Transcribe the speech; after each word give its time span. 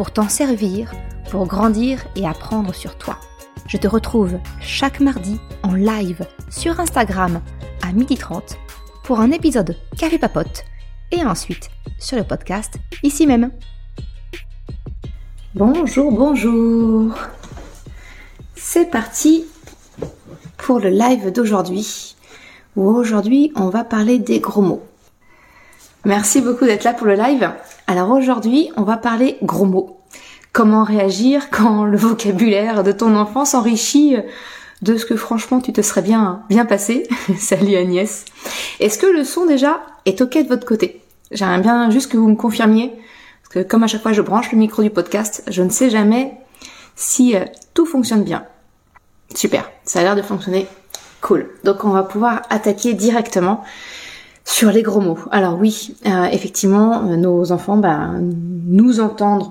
pour 0.00 0.12
t'en 0.12 0.30
servir, 0.30 0.94
pour 1.30 1.46
grandir 1.46 2.06
et 2.16 2.26
apprendre 2.26 2.74
sur 2.74 2.96
toi. 2.96 3.18
Je 3.66 3.76
te 3.76 3.86
retrouve 3.86 4.38
chaque 4.58 4.98
mardi 4.98 5.38
en 5.62 5.74
live 5.74 6.26
sur 6.48 6.80
Instagram 6.80 7.42
à 7.82 7.92
12h30 7.92 8.56
pour 9.04 9.20
un 9.20 9.30
épisode 9.30 9.76
Café 9.98 10.16
Papote 10.16 10.64
et 11.12 11.22
ensuite 11.22 11.68
sur 11.98 12.16
le 12.16 12.24
podcast 12.24 12.78
ici 13.02 13.26
même. 13.26 13.50
Bonjour, 15.54 16.10
bonjour. 16.12 17.14
C'est 18.56 18.86
parti 18.86 19.44
pour 20.56 20.80
le 20.80 20.88
live 20.88 21.30
d'aujourd'hui 21.30 22.16
où 22.74 22.88
aujourd'hui 22.88 23.52
on 23.54 23.68
va 23.68 23.84
parler 23.84 24.18
des 24.18 24.40
gros 24.40 24.62
mots. 24.62 24.82
Merci 26.06 26.40
beaucoup 26.40 26.64
d'être 26.64 26.84
là 26.84 26.94
pour 26.94 27.06
le 27.06 27.16
live. 27.16 27.52
Alors 27.90 28.12
aujourd'hui 28.12 28.70
on 28.76 28.84
va 28.84 28.96
parler 28.96 29.36
gros 29.42 29.64
mots. 29.64 29.98
Comment 30.52 30.84
réagir 30.84 31.50
quand 31.50 31.84
le 31.84 31.96
vocabulaire 31.96 32.84
de 32.84 32.92
ton 32.92 33.16
enfant 33.16 33.44
s'enrichit 33.44 34.14
de 34.80 34.96
ce 34.96 35.04
que 35.04 35.16
franchement 35.16 35.60
tu 35.60 35.72
te 35.72 35.82
serais 35.82 36.02
bien 36.02 36.44
bien 36.48 36.66
passé. 36.66 37.08
Salut 37.36 37.74
Agnès. 37.74 38.26
Est-ce 38.78 38.96
que 38.96 39.06
le 39.06 39.24
son 39.24 39.44
déjà 39.44 39.80
est 40.04 40.20
ok 40.20 40.40
de 40.40 40.46
votre 40.46 40.68
côté? 40.68 41.02
J'aimerais 41.32 41.62
bien 41.62 41.90
juste 41.90 42.12
que 42.12 42.16
vous 42.16 42.28
me 42.28 42.36
confirmiez 42.36 42.92
parce 43.42 43.54
que 43.54 43.68
comme 43.68 43.82
à 43.82 43.88
chaque 43.88 44.02
fois 44.02 44.12
je 44.12 44.22
branche 44.22 44.52
le 44.52 44.58
micro 44.58 44.84
du 44.84 44.90
podcast, 44.90 45.42
je 45.48 45.64
ne 45.64 45.70
sais 45.70 45.90
jamais 45.90 46.34
si 46.94 47.34
euh, 47.34 47.44
tout 47.74 47.86
fonctionne 47.86 48.22
bien. 48.22 48.44
Super, 49.34 49.68
ça 49.84 49.98
a 49.98 50.02
l'air 50.04 50.14
de 50.14 50.22
fonctionner 50.22 50.68
cool. 51.22 51.50
Donc 51.64 51.84
on 51.84 51.90
va 51.90 52.04
pouvoir 52.04 52.42
attaquer 52.50 52.94
directement 52.94 53.64
sur 54.44 54.70
les 54.70 54.82
gros 54.82 55.00
mots. 55.00 55.18
Alors 55.30 55.58
oui, 55.58 55.94
euh, 56.06 56.24
effectivement, 56.26 57.04
euh, 57.08 57.16
nos 57.16 57.52
enfants 57.52 57.76
bah, 57.76 58.10
nous 58.20 59.00
entendent. 59.00 59.50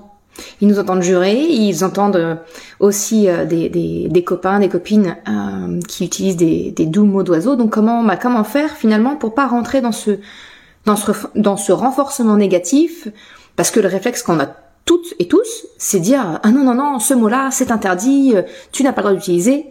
Ils 0.62 0.70
nous 0.70 0.80
entendent 0.80 1.02
jurer, 1.02 1.38
ils 1.38 1.84
entendent 1.84 2.16
euh, 2.16 2.36
aussi 2.80 3.28
des, 3.50 3.68
des, 3.70 4.24
copains, 4.24 4.60
des 4.60 4.70
copines 4.70 5.18
qui 5.88 6.06
utilisent 6.06 6.38
des, 6.38 6.72
des 6.72 6.86
doux 6.86 7.06
mots 7.06 7.24
d'oiseau. 7.24 7.58
Donc 7.58 7.72
comment, 7.72 8.04
bah, 8.04 8.16
comment 8.16 8.46
faire 8.46 8.72
finalement 8.72 9.18
pour 9.18 9.36
pas 9.36 9.48
rentrer 9.48 9.82
dans 9.82 9.92
ce, 9.92 10.12
dans 10.86 10.96
ce, 10.96 11.12
dans 11.36 11.58
ce 11.58 11.74
renforcement 11.74 12.38
négatif? 12.38 13.10
Parce 13.58 13.70
que 13.72 13.82
le 13.82 13.90
réflexe 13.90 14.24
qu'on 14.24 14.40
a 14.40 14.48
toutes 14.86 15.14
et 15.20 15.28
tous, 15.28 15.66
c'est 15.78 16.00
dire 16.00 16.40
ah 16.42 16.52
non 16.52 16.64
non 16.64 16.74
non, 16.74 17.00
ce 17.00 17.14
mot-là 17.14 17.50
c'est 17.52 17.70
interdit, 17.72 18.34
tu 18.72 18.84
n'as 18.84 18.94
pas 18.94 19.02
le 19.02 19.08
droit 19.08 19.18
d'utiliser. 19.18 19.66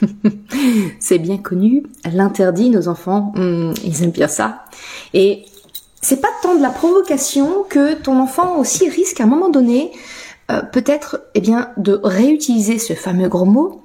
c'est 1.00 1.18
bien 1.18 1.38
connu, 1.38 1.84
l'interdit, 2.10 2.70
nos 2.70 2.88
enfants, 2.88 3.32
hmm, 3.36 3.72
ils 3.84 4.02
aiment 4.02 4.10
bien 4.10 4.28
ça. 4.28 4.64
Et 5.14 5.44
c'est 6.02 6.20
pas 6.20 6.28
tant 6.42 6.54
de 6.54 6.62
la 6.62 6.70
provocation 6.70 7.64
que 7.68 7.94
ton 7.94 8.18
enfant 8.20 8.58
aussi 8.58 8.88
risque 8.88 9.20
à 9.20 9.24
un 9.24 9.26
moment 9.26 9.50
donné, 9.50 9.92
euh, 10.50 10.62
peut-être, 10.62 11.22
eh 11.34 11.40
bien, 11.40 11.70
de 11.76 12.00
réutiliser 12.02 12.78
ce 12.78 12.94
fameux 12.94 13.28
gros 13.28 13.44
mot, 13.44 13.82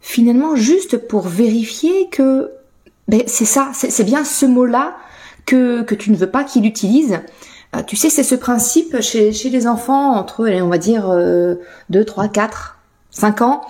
finalement 0.00 0.56
juste 0.56 0.96
pour 1.08 1.28
vérifier 1.28 2.08
que 2.10 2.50
ben, 3.08 3.22
c'est 3.26 3.44
ça, 3.44 3.70
c'est 3.74 4.04
bien 4.04 4.24
ce 4.24 4.46
mot-là 4.46 4.96
que, 5.46 5.82
tu 5.94 6.10
ne 6.10 6.16
veux 6.16 6.30
pas 6.30 6.42
qu'il 6.42 6.64
utilise. 6.64 7.20
Euh, 7.76 7.82
tu 7.86 7.96
sais, 7.96 8.08
c'est 8.08 8.22
ce 8.22 8.34
principe 8.34 9.00
chez, 9.02 9.32
chez 9.32 9.50
les 9.50 9.66
enfants 9.66 10.14
entre, 10.14 10.48
on 10.48 10.68
va 10.68 10.78
dire, 10.78 11.10
2, 11.90 12.04
3, 12.04 12.28
4, 12.28 12.78
5 13.10 13.42
ans 13.42 13.60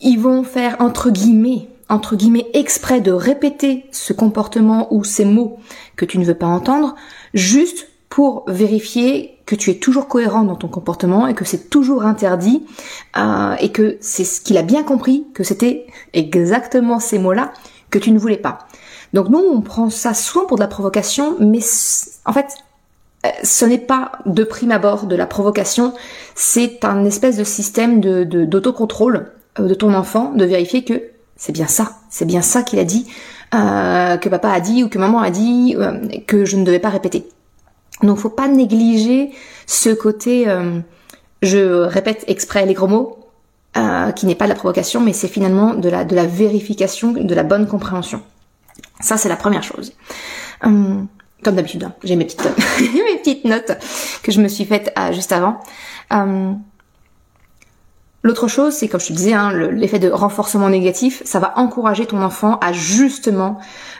ils 0.00 0.18
vont 0.18 0.44
faire 0.44 0.76
entre 0.80 1.10
guillemets, 1.10 1.68
entre 1.88 2.16
guillemets 2.16 2.46
exprès 2.54 3.00
de 3.00 3.12
répéter 3.12 3.86
ce 3.92 4.12
comportement 4.12 4.92
ou 4.92 5.04
ces 5.04 5.24
mots 5.24 5.58
que 5.96 6.04
tu 6.04 6.18
ne 6.18 6.24
veux 6.24 6.34
pas 6.34 6.46
entendre, 6.46 6.94
juste 7.32 7.88
pour 8.08 8.44
vérifier 8.46 9.34
que 9.46 9.54
tu 9.54 9.70
es 9.70 9.74
toujours 9.74 10.08
cohérent 10.08 10.44
dans 10.44 10.56
ton 10.56 10.68
comportement 10.68 11.26
et 11.26 11.34
que 11.34 11.44
c'est 11.44 11.68
toujours 11.68 12.04
interdit 12.04 12.64
euh, 13.16 13.54
et 13.60 13.72
que 13.72 13.98
c'est 14.00 14.24
ce 14.24 14.40
qu'il 14.40 14.56
a 14.56 14.62
bien 14.62 14.82
compris 14.82 15.26
que 15.34 15.42
c'était 15.42 15.86
exactement 16.12 17.00
ces 17.00 17.18
mots-là 17.18 17.52
que 17.90 17.98
tu 17.98 18.10
ne 18.10 18.18
voulais 18.18 18.36
pas. 18.36 18.60
Donc 19.12 19.28
nous 19.28 19.38
on 19.38 19.60
prend 19.60 19.90
ça 19.90 20.14
souvent 20.14 20.46
pour 20.46 20.56
de 20.56 20.62
la 20.62 20.68
provocation, 20.68 21.36
mais 21.40 21.60
en 22.24 22.32
fait 22.32 22.46
euh, 23.26 23.30
ce 23.42 23.64
n'est 23.64 23.78
pas 23.78 24.12
de 24.26 24.44
prime 24.44 24.72
abord 24.72 25.06
de 25.06 25.16
la 25.16 25.26
provocation, 25.26 25.92
c'est 26.34 26.84
un 26.84 27.04
espèce 27.04 27.36
de 27.36 27.44
système 27.44 28.00
d'autocontrôle 28.00 29.14
de 29.18 29.32
ton 29.54 29.94
enfant 29.94 30.32
de 30.32 30.44
vérifier 30.44 30.84
que 30.84 31.02
c'est 31.36 31.52
bien 31.52 31.66
ça, 31.66 31.98
c'est 32.10 32.24
bien 32.24 32.42
ça 32.42 32.62
qu'il 32.62 32.78
a 32.78 32.84
dit, 32.84 33.06
euh, 33.54 34.16
que 34.16 34.28
papa 34.28 34.50
a 34.50 34.60
dit 34.60 34.84
ou 34.84 34.88
que 34.88 34.98
maman 34.98 35.20
a 35.20 35.30
dit, 35.30 35.74
euh, 35.78 36.08
que 36.26 36.44
je 36.44 36.56
ne 36.56 36.64
devais 36.64 36.78
pas 36.78 36.90
répéter. 36.90 37.28
Donc 38.02 38.18
faut 38.18 38.30
pas 38.30 38.48
négliger 38.48 39.30
ce 39.66 39.90
côté 39.90 40.46
je 41.42 41.82
répète 41.82 42.24
exprès 42.26 42.66
les 42.66 42.74
gros 42.74 42.86
mots, 42.88 43.18
qui 44.16 44.26
n'est 44.26 44.34
pas 44.34 44.44
de 44.46 44.50
la 44.50 44.54
provocation, 44.54 45.00
mais 45.00 45.12
c'est 45.12 45.28
finalement 45.28 45.74
de 45.74 45.88
la, 45.88 46.04
de 46.04 46.14
la 46.14 46.26
vérification, 46.26 47.12
de 47.12 47.34
la 47.34 47.44
bonne 47.44 47.66
compréhension. 47.66 48.22
Ça 49.00 49.16
c'est 49.16 49.28
la 49.28 49.36
première 49.36 49.62
chose. 49.62 49.92
Comme 50.60 51.08
d'habitude, 51.44 51.84
hein, 51.84 51.94
j'ai 52.02 52.16
mes 52.16 52.24
petites, 52.24 52.44
mes 52.80 53.18
petites 53.18 53.44
notes 53.44 53.72
que 54.22 54.32
je 54.32 54.40
me 54.40 54.48
suis 54.48 54.64
faites 54.64 54.92
juste 55.12 55.30
avant. 55.32 55.60
L'autre 58.24 58.48
chose, 58.48 58.72
c'est 58.72 58.88
comme 58.88 59.00
je 59.00 59.08
te 59.08 59.12
disais, 59.12 59.34
hein, 59.34 59.52
l'effet 59.52 59.98
de 59.98 60.08
renforcement 60.08 60.70
négatif, 60.70 61.22
ça 61.26 61.40
va 61.40 61.52
encourager 61.58 62.06
ton 62.06 62.22
enfant 62.22 62.58
à 62.62 62.72
justement 62.72 63.58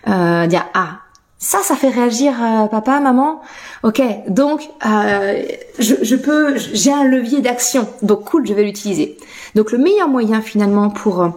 euh, 0.09 0.47
dire 0.47 0.65
ah 0.73 1.01
ça, 1.39 1.59
ça 1.63 1.77
fait 1.77 1.91
réagir 1.91 2.33
euh, 2.43 2.67
papa, 2.69 3.01
maman. 3.01 3.43
Ok, 3.83 4.01
donc 4.29 4.63
euh, 4.87 5.43
je, 5.79 6.17
peux, 6.17 6.57
j'ai 6.57 6.91
un 6.91 7.05
levier 7.05 7.43
d'action, 7.43 7.87
donc 8.01 8.25
cool, 8.25 8.47
je 8.47 8.55
vais 8.55 8.63
l'utiliser. 8.63 9.19
Donc 9.55 9.73
le 9.73 9.77
meilleur 9.77 10.09
moyen 10.09 10.41
finalement 10.41 10.89
pour 10.89 11.29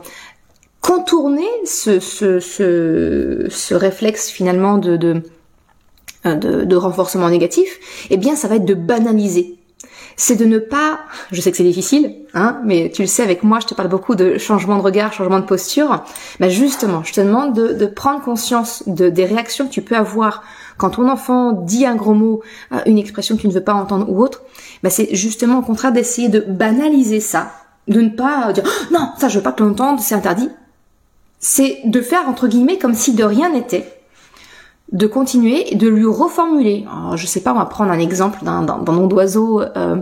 contourner 0.79 1.49
ce, 1.65 1.99
ce, 1.99 2.39
ce, 2.39 3.47
ce 3.49 3.75
réflexe 3.75 4.29
finalement 4.29 4.77
de, 4.77 4.95
de, 4.95 5.23
de, 6.23 6.63
de 6.63 6.75
renforcement 6.77 7.29
négatif, 7.29 8.07
eh 8.09 8.15
bien 8.15 8.37
ça 8.37 8.47
va 8.47 8.55
être 8.55 8.65
de 8.65 8.75
banaliser 8.75 9.57
c'est 10.19 10.35
de 10.35 10.45
ne 10.45 10.57
pas, 10.57 11.01
je 11.31 11.39
sais 11.39 11.51
que 11.51 11.57
c'est 11.57 11.63
difficile, 11.63 12.16
hein, 12.33 12.59
mais 12.66 12.91
tu 12.94 13.03
le 13.03 13.07
sais 13.07 13.22
avec 13.22 13.44
moi, 13.44 13.59
je 13.59 13.67
te 13.67 13.75
parle 13.75 13.88
beaucoup 13.88 14.16
de 14.16 14.39
changement 14.39 14.78
de 14.78 14.81
regard, 14.81 15.13
changement 15.13 15.39
de 15.39 15.45
posture. 15.45 16.03
Bah 16.39 16.50
justement, 16.50 17.03
je 17.03 17.13
te 17.13 17.22
demande 17.22 17.53
de, 17.53 17.85
prendre 17.85 18.23
conscience 18.23 18.83
de, 18.88 19.09
des 19.09 19.25
réactions 19.25 19.67
que 19.67 19.72
tu 19.72 19.83
peux 19.83 19.95
avoir 19.95 20.44
quand 20.78 20.89
ton 20.91 21.07
enfant 21.07 21.51
dit 21.51 21.85
un 21.85 21.95
gros 21.95 22.16
mot, 22.16 22.41
euh, 22.72 22.79
une 22.88 22.97
expression 22.97 23.35
que 23.35 23.41
tu 23.41 23.47
ne 23.47 23.53
veux 23.53 23.63
pas 23.63 23.75
entendre 23.75 24.09
ou 24.09 24.22
autre. 24.23 24.41
Bah 24.81 24.89
c'est 24.89 25.13
justement 25.16 25.59
au 25.59 25.61
contraire 25.61 25.91
d'essayer 25.91 26.29
de 26.29 26.39
banaliser 26.39 27.19
ça, 27.19 27.51
de 27.88 28.01
ne 28.01 28.09
pas 28.09 28.51
dire 28.53 28.63
oh, 28.66 28.94
non, 28.94 29.11
ça 29.19 29.29
je 29.29 29.38
veux 29.38 29.44
pas 29.44 29.51
que 29.51 29.63
l'entende, 29.63 29.99
c'est 29.99 30.16
interdit. 30.16 30.49
C'est 31.39 31.81
de 31.85 32.01
faire 32.01 32.28
entre 32.28 32.47
guillemets 32.47 32.79
comme 32.79 32.95
si 32.95 33.13
de 33.13 33.23
rien 33.23 33.51
n'était 33.51 33.97
de 34.91 35.07
continuer 35.07 35.71
et 35.71 35.75
de 35.75 35.87
lui 35.87 36.05
reformuler. 36.05 36.85
Je 37.16 37.25
sais 37.25 37.41
pas, 37.41 37.51
on 37.53 37.57
va 37.57 37.66
prendre 37.66 37.91
un 37.91 37.99
exemple 37.99 38.43
d'un 38.43 38.61
nom 38.61 39.07
d'oiseau. 39.07 39.61
Euh, 39.61 39.97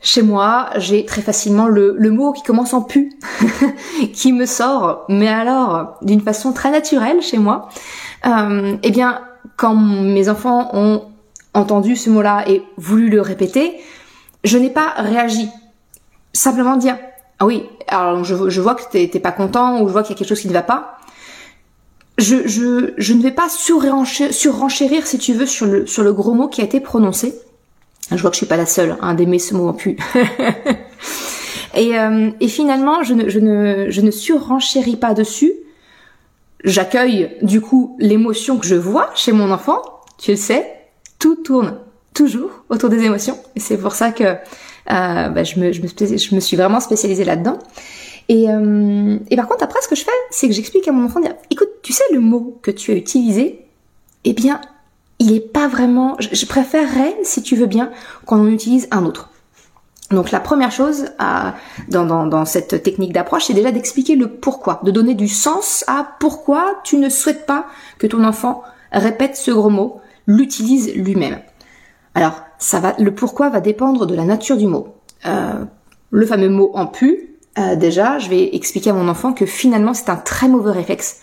chez 0.00 0.22
moi, 0.22 0.70
j'ai 0.76 1.04
très 1.04 1.22
facilement 1.22 1.68
le, 1.68 2.10
mot 2.10 2.32
qui 2.32 2.42
commence 2.42 2.74
en 2.74 2.82
pu, 2.82 3.12
qui 4.12 4.32
me 4.32 4.46
sort, 4.46 5.04
mais 5.08 5.28
alors 5.28 5.98
d'une 6.02 6.20
façon 6.20 6.52
très 6.52 6.72
naturelle 6.72 7.22
chez 7.22 7.38
moi. 7.38 7.68
Euh, 8.26 8.76
eh 8.82 8.90
bien, 8.90 9.20
quand 9.56 9.76
mes 9.76 10.28
enfants 10.28 10.70
ont 10.72 11.02
entendu 11.54 11.94
ce 11.94 12.10
mot-là 12.10 12.44
et 12.48 12.64
voulu 12.76 13.08
le 13.08 13.20
répéter, 13.20 13.76
je 14.42 14.58
n'ai 14.58 14.70
pas 14.70 14.94
réagi. 14.96 15.48
Simplement 16.32 16.76
dire, 16.76 16.96
ah 17.38 17.46
oui, 17.46 17.64
alors 17.86 18.24
je, 18.24 18.48
je 18.48 18.60
vois 18.60 18.74
que 18.74 18.82
t'es 18.90 19.20
pas 19.20 19.32
content 19.32 19.80
ou 19.80 19.86
je 19.86 19.92
vois 19.92 20.02
qu'il 20.02 20.14
y 20.14 20.16
a 20.16 20.18
quelque 20.18 20.28
chose 20.28 20.40
qui 20.40 20.48
ne 20.48 20.52
va 20.52 20.62
pas 20.62 20.96
je, 22.22 23.12
ne 23.12 23.22
vais 23.22 23.30
pas 23.30 23.48
surrenchérir, 23.48 25.06
si 25.06 25.18
tu 25.18 25.34
veux, 25.34 25.46
sur 25.46 25.66
le, 25.66 26.12
gros 26.12 26.34
mot 26.34 26.48
qui 26.48 26.60
a 26.60 26.64
été 26.64 26.80
prononcé. 26.80 27.34
Je 28.10 28.20
vois 28.20 28.30
que 28.30 28.34
je 28.34 28.38
suis 28.38 28.46
pas 28.46 28.56
la 28.56 28.66
seule 28.66 28.96
hein, 29.00 29.14
d'aimer 29.14 29.38
ce 29.38 29.54
mot 29.54 29.68
en 29.68 29.72
pu. 29.72 29.96
et, 31.74 31.98
euh, 31.98 32.30
et 32.40 32.48
finalement, 32.48 33.02
je 33.02 33.14
ne, 33.14 33.28
je, 33.28 33.38
ne, 33.38 33.86
je 33.88 34.00
ne 34.00 34.10
surrenchéris 34.10 34.96
pas 34.96 35.14
dessus. 35.14 35.52
J'accueille 36.64 37.36
du 37.42 37.60
coup 37.60 37.96
l'émotion 37.98 38.58
que 38.58 38.66
je 38.66 38.74
vois 38.74 39.10
chez 39.14 39.32
mon 39.32 39.50
enfant. 39.50 39.80
Tu 40.18 40.32
le 40.32 40.36
sais, 40.36 40.66
tout 41.18 41.36
tourne 41.36 41.78
toujours 42.14 42.50
autour 42.68 42.90
des 42.90 43.02
émotions. 43.04 43.38
Et 43.56 43.60
c'est 43.60 43.78
pour 43.78 43.92
ça 43.92 44.12
que 44.12 44.36
bah, 44.86 45.44
je, 45.44 45.58
me, 45.58 45.72
je 45.72 46.34
me 46.34 46.40
suis 46.40 46.56
vraiment 46.56 46.80
spécialisée 46.80 47.24
là-dedans. 47.24 47.58
Et, 48.32 48.48
euh, 48.48 49.18
et, 49.30 49.36
par 49.36 49.46
contre, 49.46 49.62
après, 49.62 49.78
ce 49.82 49.88
que 49.88 49.94
je 49.94 50.04
fais, 50.04 50.10
c'est 50.30 50.48
que 50.48 50.54
j'explique 50.54 50.88
à 50.88 50.92
mon 50.92 51.04
enfant, 51.04 51.20
écoute, 51.50 51.68
tu 51.82 51.92
sais, 51.92 52.04
le 52.14 52.20
mot 52.20 52.58
que 52.62 52.70
tu 52.70 52.90
as 52.90 52.94
utilisé, 52.94 53.66
eh 54.24 54.32
bien, 54.32 54.58
il 55.18 55.34
est 55.34 55.52
pas 55.52 55.68
vraiment. 55.68 56.16
Je, 56.18 56.46
préférerais, 56.46 57.14
si 57.24 57.42
tu 57.42 57.56
veux 57.56 57.66
bien, 57.66 57.90
qu'on 58.24 58.40
en 58.40 58.46
utilise 58.46 58.88
un 58.90 59.04
autre. 59.04 59.28
Donc 60.10 60.30
la 60.30 60.40
première 60.40 60.72
chose 60.72 61.10
dans, 61.88 62.44
cette 62.46 62.82
technique 62.82 63.12
d'approche, 63.12 63.44
c'est 63.44 63.54
déjà 63.54 63.70
d'expliquer 63.70 64.16
le 64.16 64.28
pourquoi, 64.28 64.80
de 64.82 64.90
donner 64.90 65.14
du 65.14 65.28
sens 65.28 65.84
à 65.86 66.16
pourquoi 66.18 66.80
tu 66.84 66.96
ne 66.96 67.10
souhaites 67.10 67.44
pas 67.44 67.66
que 67.98 68.06
ton 68.06 68.24
enfant 68.24 68.62
répète 68.92 69.36
ce 69.36 69.50
gros 69.50 69.70
mot, 69.70 70.00
l'utilise 70.26 70.94
lui-même. 70.94 71.38
Alors, 72.14 72.40
ça 72.58 72.80
va, 72.80 72.94
le 72.98 73.14
pourquoi 73.14 73.50
va 73.50 73.60
dépendre 73.60 74.06
de 74.06 74.14
la 74.14 74.24
nature 74.24 74.56
du 74.56 74.66
mot. 74.66 74.88
Euh, 75.26 75.64
le 76.10 76.26
fameux 76.26 76.50
mot 76.50 76.70
en 76.74 76.86
pu, 76.86 77.31
euh, 77.58 77.76
déjà, 77.76 78.18
je 78.18 78.28
vais 78.28 78.54
expliquer 78.54 78.90
à 78.90 78.92
mon 78.94 79.08
enfant 79.08 79.32
que 79.32 79.44
finalement 79.46 79.94
c'est 79.94 80.08
un 80.08 80.16
très 80.16 80.48
mauvais 80.48 80.72
réflexe 80.72 81.18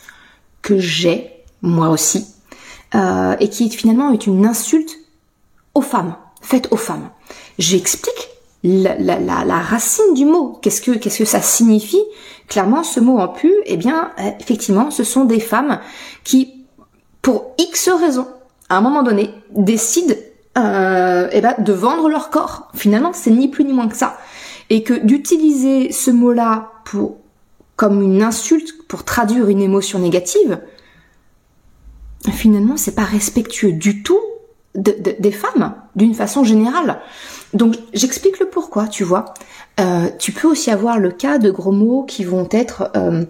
que 0.62 0.78
j'ai, 0.78 1.32
moi 1.62 1.90
aussi, 1.90 2.28
euh, 2.94 3.36
et 3.40 3.50
qui 3.50 3.70
finalement 3.70 4.12
est 4.12 4.28
une 4.28 4.46
insulte 4.46 4.96
aux 5.74 5.82
femmes, 5.82 6.16
faite 6.42 6.68
aux 6.72 6.78
femmes. 6.78 7.10
J'explique 7.58 8.30
la, 8.64 9.60
racine 9.60 10.14
du 10.14 10.26
mot. 10.26 10.60
Qu'est-ce 10.62 10.82
que 10.82 11.26
ça 11.26 11.42
signifie? 11.42 12.04
Clairement, 12.48 12.84
ce 12.84 13.00
mot 13.00 13.18
en 13.20 13.30
pu, 13.30 13.52
eh 13.66 13.78
bien, 13.78 14.12
euh, 14.20 14.30
effectivement, 14.40 14.92
ce 14.92 15.04
sont 15.04 15.26
des 15.26 15.40
femmes 15.40 15.80
qui, 16.24 16.66
pour 17.22 17.56
X 17.58 17.90
raisons, 17.90 18.28
à 18.70 18.78
un 18.78 18.82
moment 18.82 19.02
donné, 19.02 19.32
décident 19.52 20.16
eh 20.56 21.42
ben, 21.42 21.56
de 21.58 21.74
vendre 21.74 22.10
leur 22.10 22.30
corps. 22.30 22.70
Finalement, 22.76 23.14
c'est 23.14 23.32
ni 23.32 23.48
plus 23.48 23.64
ni 23.64 23.72
moins 23.72 23.88
que 23.88 23.96
ça 23.96 24.18
et 24.70 24.84
que 24.84 24.94
d'utiliser 24.94 25.92
ce 25.92 26.12
mot-là 26.12 26.72
pour 26.86 27.18
comme 27.76 28.02
une 28.02 28.22
insulte 28.22 28.74
pour 28.88 29.06
traduire 29.06 29.48
une 29.48 29.62
émotion 29.62 30.00
négative, 30.00 30.60
finalement, 32.34 32.76
c'est 32.76 32.96
pas 32.96 33.06
respectueux 33.06 33.72
du 33.72 34.04
tout 34.04 34.20
des 34.76 35.32
femmes, 35.32 35.74
d'une 35.96 36.14
façon 36.14 36.44
générale. 36.44 37.00
Donc, 37.54 37.76
j'explique 37.94 38.40
le 38.40 38.48
pourquoi, 38.48 38.88
tu 38.88 39.04
vois. 39.04 39.34
Euh, 39.80 40.10
tu 40.20 40.32
peux 40.32 40.48
aussi 40.48 40.72
avoir 40.72 41.00
le 41.00 41.12
cas 41.12 41.38
de 41.38 41.50
gros 41.50 41.72
mots 41.72 42.04
qui 42.04 42.24
vont 42.24 42.48
être 42.52 42.92
euh, 42.96 43.26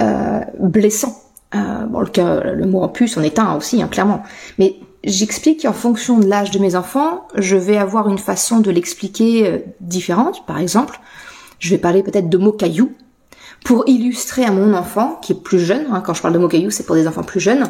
euh, 0.00 0.40
blessants. 0.58 1.22
bon, 1.52 2.00
le, 2.00 2.66
mot 2.66 2.82
en 2.82 2.88
plus 2.88 3.16
en 3.16 3.22
est 3.22 3.38
un 3.38 3.56
aussi, 3.56 3.80
hein, 3.82 3.88
clairement. 3.88 4.22
Mais 4.58 4.76
J'explique 5.04 5.62
qu'en 5.62 5.72
fonction 5.72 6.18
de 6.18 6.26
l'âge 6.26 6.52
de 6.52 6.60
mes 6.60 6.76
enfants, 6.76 7.26
je 7.34 7.56
vais 7.56 7.76
avoir 7.76 8.08
une 8.08 8.18
façon 8.18 8.60
de 8.60 8.70
l'expliquer 8.70 9.46
euh, 9.46 9.58
différente. 9.80 10.46
Par 10.46 10.58
exemple, 10.58 11.00
je 11.58 11.70
vais 11.70 11.78
parler 11.78 12.04
peut-être 12.04 12.28
de 12.28 12.38
mots 12.38 12.52
cailloux 12.52 12.92
pour 13.64 13.88
illustrer 13.88 14.44
à 14.44 14.52
mon 14.52 14.74
enfant 14.74 15.18
qui 15.20 15.32
est 15.32 15.42
plus 15.42 15.58
jeune. 15.58 15.86
Hein, 15.90 16.02
quand 16.04 16.14
je 16.14 16.22
parle 16.22 16.34
de 16.34 16.38
mots 16.38 16.48
cailloux, 16.48 16.70
c'est 16.70 16.86
pour 16.86 16.94
des 16.94 17.08
enfants 17.08 17.24
plus 17.24 17.40
jeunes. 17.40 17.64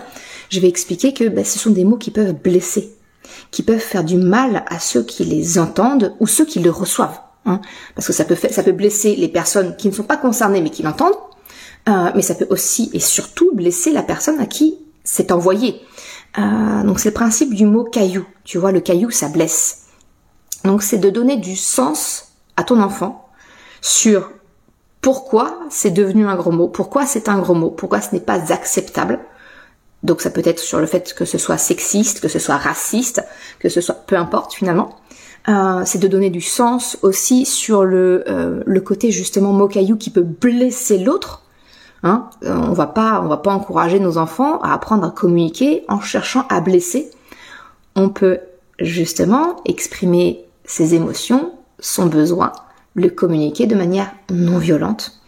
Je 0.51 0.61
vais 0.61 0.69
expliquer 0.69 1.15
que 1.15 1.29
ben, 1.29 1.45
ce 1.45 1.59
sont 1.59 1.71
des 1.71 1.85
mots 1.85 1.97
qui 1.97 2.11
peuvent 2.11 2.35
blesser, 2.35 2.93
qui 3.51 3.63
peuvent 3.63 3.79
faire 3.79 4.05
du 4.05 4.17
mal 4.17 4.65
à 4.69 4.79
ceux 4.79 5.03
qui 5.03 5.25
les 5.25 5.59
entendent 5.59 6.15
ou 6.21 6.27
ceux 6.27 6.45
qui 6.45 6.61
le 6.61 6.71
reçoivent. 6.71 7.21
Hein, 7.47 7.61
parce 7.95 8.07
que 8.07 8.13
ça 8.13 8.25
peut, 8.25 8.37
ça 8.37 8.63
peut 8.63 8.73
blesser 8.73 9.17
les 9.17 9.27
personnes 9.27 9.75
qui 9.77 9.89
ne 9.89 9.93
sont 9.93 10.05
pas 10.05 10.17
concernées 10.17 10.61
mais 10.61 10.71
qui 10.71 10.83
l'entendent, 10.83 11.17
euh, 11.89 12.11
mais 12.15 12.23
ça 12.23 12.37
peut 12.37 12.47
aussi 12.51 12.89
et 12.93 13.01
surtout 13.01 13.51
blesser 13.53 13.91
la 13.91 14.03
personne 14.03 14.39
à 14.39 14.47
qui 14.47 14.77
c'est 15.05 15.33
envoyé. 15.33 15.81
Euh, 16.39 16.83
donc 16.85 17.01
c'est 17.01 17.11
le 17.11 17.15
principe 17.15 17.55
du 17.55 17.67
mot 17.67 17.85
caillou. 17.85 18.27
Tu 18.45 18.59
vois, 18.59 18.73
le 18.73 18.81
caillou, 18.81 19.11
ça 19.11 19.29
blesse. 19.29 19.87
Donc 20.65 20.83
c'est 20.83 20.99
de 20.99 21.11
donner 21.11 21.37
du 21.37 21.57
sens 21.57 22.33
à 22.57 22.65
ton 22.65 22.81
enfant 22.81 23.29
sur 23.81 24.31
pourquoi 25.01 25.59
c'est 25.69 25.91
devenu 25.91 26.27
un 26.27 26.37
gros 26.37 26.53
mot, 26.53 26.69
pourquoi 26.69 27.07
c'est 27.07 27.29
un 27.29 27.39
gros 27.39 27.55
mot, 27.55 27.71
pourquoi 27.71 28.01
ce 28.01 28.15
n'est 28.15 28.21
pas 28.21 28.53
acceptable. 28.53 29.19
Donc 30.03 30.21
ça 30.21 30.31
peut 30.31 30.43
être 30.45 30.61
sur 30.61 30.81
le 30.81 30.87
fait 30.87 31.15
que 31.15 31.25
ce 31.25 31.39
soit 31.39 31.59
sexiste, 31.59 32.21
que 32.21 32.29
ce 32.29 32.39
soit 32.39 32.57
raciste, 32.57 33.23
que 33.59 33.69
ce 33.69 33.81
soit 33.81 33.95
peu 34.07 34.17
importe 34.17 34.55
finalement. 34.55 34.97
Euh, 35.49 35.83
c'est 35.85 35.99
de 35.99 36.07
donner 36.07 36.31
du 36.31 36.41
sens 36.41 36.99
aussi 37.03 37.45
sur 37.45 37.83
euh, 37.83 38.63
le 38.65 38.81
côté 38.81 39.11
justement 39.11 39.53
mot 39.53 39.67
caillou 39.67 39.97
qui 39.97 40.11
peut 40.11 40.23
blesser 40.23 40.99
l'autre 40.99 41.43
Hein 42.03 42.29
euh, 42.45 42.57
on 42.57 42.73
va 42.73 42.87
pas, 42.87 43.21
on 43.23 43.29
va 43.29 43.37
pas 43.37 43.53
encourager 43.53 44.01
nos 44.01 44.19
enfants 44.19 44.61
à 44.61 44.73
apprendre 44.73 45.07
à 45.07 45.11
communiquer 45.11 45.85
en 45.89 46.01
cherchant 46.01 46.47
à 46.49 46.61
blesser. 46.61 47.11
On 47.95 48.09
peut 48.09 48.41
justement 48.79 49.57
exprimer 49.65 50.45
ses 50.65 50.95
émotions, 50.95 51.53
son 51.79 52.07
besoin, 52.07 52.53
le 52.95 53.09
communiquer 53.09 53.67
de 53.67 53.75
manière 53.75 54.13
non 54.31 54.59
violente. 54.59 55.21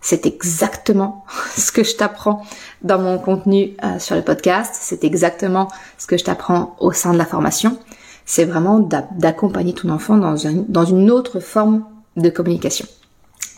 C'est 0.00 0.24
exactement 0.26 1.24
ce 1.56 1.72
que 1.72 1.82
je 1.82 1.96
t'apprends 1.96 2.44
dans 2.82 2.98
mon 2.98 3.18
contenu 3.18 3.76
euh, 3.84 3.98
sur 3.98 4.14
le 4.14 4.22
podcast. 4.22 4.76
C'est 4.78 5.04
exactement 5.04 5.68
ce 5.98 6.06
que 6.06 6.16
je 6.16 6.24
t'apprends 6.24 6.76
au 6.78 6.92
sein 6.92 7.12
de 7.12 7.18
la 7.18 7.26
formation. 7.26 7.78
C'est 8.24 8.44
vraiment 8.44 8.78
d'accompagner 8.78 9.74
ton 9.74 9.88
enfant 9.88 10.16
dans, 10.16 10.36
dans 10.68 10.84
une 10.84 11.10
autre 11.10 11.40
forme 11.40 11.84
de 12.16 12.30
communication. 12.30 12.86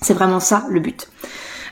C'est 0.00 0.14
vraiment 0.14 0.40
ça 0.40 0.64
le 0.70 0.80
but. 0.80 1.08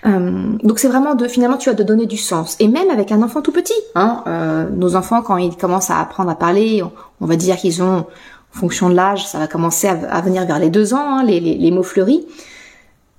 Euh, 0.06 0.56
donc 0.62 0.78
c'est 0.78 0.88
vraiment 0.88 1.14
de 1.14 1.28
finalement 1.28 1.58
tu 1.58 1.68
as 1.68 1.74
de 1.74 1.82
donner 1.82 2.06
du 2.06 2.16
sens 2.16 2.56
et 2.58 2.68
même 2.68 2.88
avec 2.90 3.12
un 3.12 3.22
enfant 3.22 3.42
tout 3.42 3.52
petit. 3.52 3.74
Hein, 3.94 4.22
euh, 4.26 4.68
nos 4.70 4.96
enfants 4.96 5.22
quand 5.22 5.36
ils 5.36 5.56
commencent 5.56 5.90
à 5.90 6.00
apprendre 6.00 6.30
à 6.30 6.34
parler, 6.34 6.82
on, 7.20 7.26
va 7.26 7.36
dire 7.36 7.56
qu'ils 7.56 7.82
ont 7.82 7.98
en 7.98 8.58
fonction 8.58 8.88
de 8.88 8.94
l'âge, 8.94 9.26
ça 9.26 9.38
va 9.38 9.46
commencer 9.46 9.88
à, 9.88 10.20
venir 10.22 10.46
vers 10.46 10.58
les 10.58 10.70
deux 10.70 10.94
ans, 10.94 11.18
hein, 11.18 11.24
les, 11.24 11.40
les, 11.40 11.70
mots 11.70 11.82
fleuris. 11.82 12.26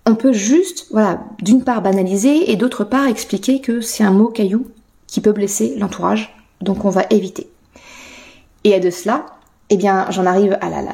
On 0.05 0.15
peut 0.15 0.33
juste, 0.33 0.87
voilà, 0.91 1.21
d'une 1.41 1.63
part 1.63 1.81
banaliser 1.81 2.51
et 2.51 2.55
d'autre 2.55 2.83
part 2.83 3.05
expliquer 3.05 3.61
que 3.61 3.79
c'est 3.79 4.03
un 4.03 4.11
mot 4.11 4.27
caillou 4.27 4.67
qui 5.07 5.21
peut 5.21 5.31
blesser 5.31 5.75
l'entourage, 5.77 6.35
donc 6.61 6.83
on 6.83 6.89
va 6.89 7.03
éviter. 7.11 7.49
Et 8.63 8.73
à 8.73 8.79
de 8.79 8.89
cela, 8.89 9.25
eh 9.69 9.77
bien, 9.77 10.07
j'en 10.09 10.25
arrive 10.25 10.57
à, 10.59 10.69
la, 10.69 10.81
la, 10.81 10.89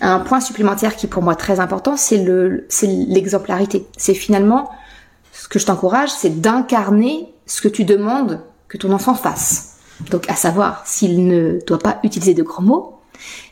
à, 0.00 0.14
un 0.14 0.20
point 0.20 0.40
supplémentaire 0.40 0.96
qui 0.96 1.06
est 1.06 1.08
pour 1.10 1.22
moi 1.22 1.34
très 1.34 1.60
important, 1.60 1.96
c'est 1.96 2.24
le, 2.24 2.64
c'est 2.70 2.86
l'exemplarité. 2.86 3.86
C'est 3.98 4.14
finalement 4.14 4.70
ce 5.48 5.50
que 5.54 5.58
je 5.58 5.64
t'encourage, 5.64 6.10
c'est 6.10 6.42
d'incarner 6.42 7.32
ce 7.46 7.62
que 7.62 7.68
tu 7.68 7.84
demandes 7.84 8.42
que 8.68 8.76
ton 8.76 8.92
enfant 8.92 9.14
fasse. 9.14 9.78
Donc, 10.10 10.28
à 10.28 10.34
savoir, 10.34 10.86
s'il 10.86 11.26
ne 11.26 11.58
doit 11.66 11.78
pas 11.78 12.00
utiliser 12.04 12.34
de 12.34 12.42
gros 12.42 12.62
mots, 12.62 12.98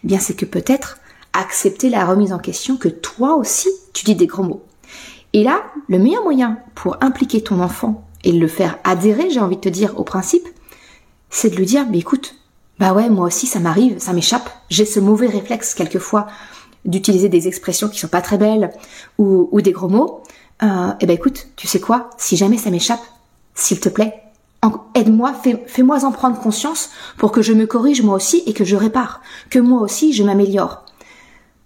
eh 0.05 0.07
bien, 0.07 0.19
c'est 0.19 0.35
que 0.35 0.45
peut-être 0.45 0.99
accepter 1.33 1.89
la 1.89 2.05
remise 2.05 2.35
en 2.35 2.39
question 2.39 2.77
que 2.77 2.89
toi 2.89 3.37
aussi, 3.37 3.71
tu 3.95 4.05
dis 4.05 4.15
des 4.15 4.27
gros 4.27 4.43
mots. 4.43 4.63
Et 5.33 5.43
là, 5.43 5.63
le 5.89 5.99
meilleur 5.99 6.23
moyen 6.23 6.59
pour 6.75 6.99
impliquer 7.01 7.43
ton 7.43 7.63
enfant 7.63 8.05
et 8.25 8.33
le 8.33 8.47
faire 8.47 8.79
adhérer, 8.85 9.31
j'ai 9.31 9.41
envie 9.41 9.57
de 9.57 9.63
te 9.63 9.71
dire, 9.71 9.99
au 9.99 10.05
principe, 10.05 10.47
c'est 11.31 11.49
de 11.49 11.57
lui 11.57 11.65
dire, 11.65 11.87
mais 11.91 12.01
écoute, 12.01 12.35
bah 12.79 12.93
ouais, 12.93 13.09
moi 13.09 13.27
aussi, 13.29 13.47
ça 13.47 13.59
m'arrive, 13.59 14.01
ça 14.01 14.13
m'échappe. 14.13 14.51
J'ai 14.69 14.85
ce 14.85 15.01
mauvais 15.01 15.29
réflexe, 15.29 15.73
quelquefois, 15.73 16.27
d'utiliser 16.85 17.31
des 17.31 17.49
expressions 17.49 17.89
qui 17.89 17.99
sont 17.99 18.09
pas 18.09 18.21
très 18.21 18.37
belles 18.37 18.71
ou, 19.17 19.49
ou 19.51 19.63
des 19.63 19.73
gros 19.73 19.89
mots 19.89 20.23
euh, 20.63 20.93
eh 21.01 21.07
ben 21.07 21.15
écoute, 21.15 21.49
tu 21.57 21.67
sais 21.67 21.81
quoi, 21.81 22.11
si 22.19 22.37
jamais 22.37 22.59
ça 22.59 22.71
m'échappe, 22.71 23.03
s'il 23.55 23.81
te 23.81 23.89
plaît, 23.89 24.27
aide-moi, 24.95 25.35
fais-moi 25.67 26.05
en 26.05 26.13
prendre 26.13 26.39
conscience 26.39 26.91
pour 27.17 27.33
que 27.33 27.43
je 27.43 27.53
me 27.53 27.67
corrige 27.67 28.03
moi 28.03 28.17
aussi 28.17 28.43
et 28.47 28.53
que 28.53 28.65
je 28.65 28.77
répare, 28.77 29.21
que 29.51 29.59
moi 29.59 29.81
aussi 29.81 30.13
je 30.13 30.25
m'améliore. 30.25 30.85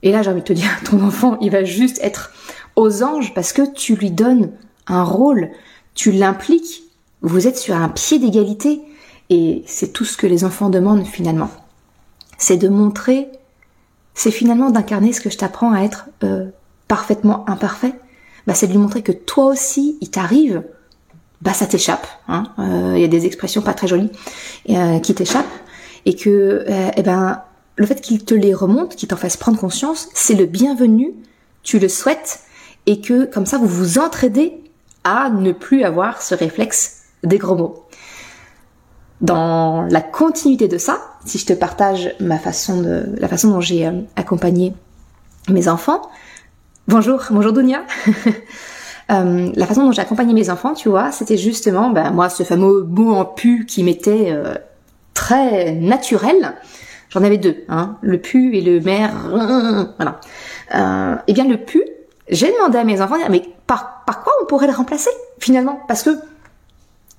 Et 0.03 0.13
là, 0.13 0.23
j'ai 0.23 0.31
envie 0.31 0.41
de 0.41 0.47
te 0.47 0.53
dire, 0.53 0.71
ton 0.85 1.03
enfant, 1.03 1.39
il 1.41 1.51
va 1.51 1.65
juste 1.65 1.99
être 2.03 2.33
aux 2.77 3.03
anges 3.03 3.35
parce 3.35 3.53
que 3.53 3.63
tu 3.73 3.95
lui 3.95 4.11
donnes 4.11 4.53
un 4.87 5.05
rôle, 5.05 5.51
tu 5.95 6.13
l'impliques, 6.13 6.83
vous 7.23 7.47
êtes 7.47 7.59
sur 7.59 7.77
un 7.77 7.89
pied 7.89 8.19
d'égalité 8.19 8.81
et 9.29 9.63
c'est 9.67 9.93
tout 9.93 10.05
ce 10.05 10.17
que 10.17 10.27
les 10.27 10.45
enfants 10.45 10.71
demandent 10.71 11.07
finalement. 11.07 11.51
C'est 12.39 12.57
de 12.57 12.69
montrer, 12.69 13.29
c'est 14.15 14.31
finalement 14.31 14.71
d'incarner 14.71 15.13
ce 15.13 15.21
que 15.21 15.31
je 15.31 15.37
t'apprends 15.39 15.73
à 15.73 15.83
être 15.83 16.07
euh, 16.25 16.49
parfaitement 16.89 17.49
imparfait, 17.49 17.95
bah, 18.51 18.57
c'est 18.57 18.67
de 18.67 18.73
lui 18.73 18.81
montrer 18.81 19.03
que 19.03 19.13
toi 19.13 19.45
aussi, 19.45 19.97
il 20.01 20.11
t'arrive, 20.11 20.65
bah 21.41 21.53
ça 21.53 21.67
t'échappe. 21.67 22.05
Hein. 22.27 22.53
Euh, 22.59 22.95
il 22.97 23.01
y 23.01 23.05
a 23.05 23.07
des 23.07 23.25
expressions 23.25 23.63
pas 23.63 23.75
très 23.75 23.87
jolies 23.87 24.11
euh, 24.71 24.99
qui 24.99 25.15
t'échappent 25.15 25.47
et 26.05 26.17
que, 26.17 26.65
euh, 26.69 26.91
eh 26.97 27.03
ben, 27.05 27.43
le 27.77 27.87
fait 27.87 28.01
qu'il 28.01 28.25
te 28.25 28.35
les 28.35 28.53
remonte, 28.53 28.97
qu'il 28.97 29.09
t'en 29.09 29.17
fasse 29.17 29.37
prendre 29.37 29.57
conscience, 29.57 30.09
c'est 30.15 30.35
le 30.35 30.47
bienvenu. 30.47 31.15
Tu 31.63 31.79
le 31.79 31.89
souhaites 31.89 32.41
et 32.87 33.01
que 33.01 33.25
comme 33.25 33.47
ça 33.47 33.57
vous 33.57 33.69
vous 33.69 33.99
entraidez 34.01 34.65
à 35.05 35.31
ne 35.31 35.53
plus 35.53 35.85
avoir 35.85 36.21
ce 36.21 36.35
réflexe 36.35 37.03
des 37.23 37.39
gros 37.39 37.55
mots. 37.55 37.85
Dans 39.21 39.83
la 39.83 40.01
continuité 40.01 40.67
de 40.67 40.79
ça, 40.79 40.99
si 41.25 41.39
je 41.39 41.47
te 41.47 41.53
partage 41.53 42.17
ma 42.19 42.41
façon 42.41 42.83
de, 42.83 43.15
la 43.17 43.29
façon 43.29 43.51
dont 43.51 43.61
j'ai 43.61 43.89
accompagné 44.17 44.75
mes 45.49 45.69
enfants, 45.69 46.03
Bonjour, 46.91 47.23
bonjour 47.31 47.53
Dunia. 47.53 47.85
Euh, 49.13 49.51
la 49.57 49.67
façon 49.67 49.83
dont 49.83 49.91
j'ai 49.91 50.03
accompagné 50.03 50.33
mes 50.33 50.51
enfants, 50.51 50.73
tu 50.73 50.89
vois, 50.89 51.11
c'était 51.11 51.37
justement, 51.37 51.91
ben, 51.91 52.13
moi, 52.13 52.29
ce 52.29 52.45
fameux 52.45 52.85
mot 52.85 53.13
en 53.13 53.25
pu 53.25 53.67
qui 53.67 53.83
m'était 53.83 54.31
euh, 54.31 54.55
très 55.15 55.73
naturel. 55.73 56.55
J'en 57.09 57.25
avais 57.25 57.37
deux, 57.37 57.65
hein, 57.69 57.97
le 58.03 58.19
pu 58.19 58.57
et 58.57 58.61
le 58.61 58.79
mer. 58.79 59.11
Voilà. 59.97 60.21
Euh, 60.77 61.17
eh 61.27 61.33
bien 61.33 61.43
le 61.49 61.57
pu, 61.57 61.83
j'ai 62.29 62.53
demandé 62.53 62.79
à 62.79 62.85
mes 62.85 63.01
enfants, 63.01 63.17
mais 63.29 63.43
par, 63.67 64.05
par 64.07 64.23
quoi 64.23 64.33
on 64.43 64.47
pourrait 64.47 64.69
le 64.69 64.75
remplacer 64.75 65.11
finalement? 65.41 65.81
Parce 65.89 66.05
que 66.05 66.11